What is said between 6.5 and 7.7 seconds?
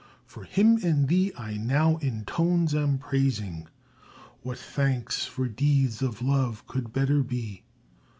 could better be?